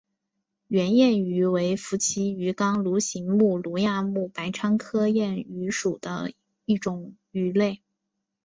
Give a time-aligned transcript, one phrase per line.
[0.69, 6.33] 圆燕鱼为辐鳍鱼纲鲈形目鲈亚目白鲳科燕鱼属的
[6.65, 7.83] 一种鱼类。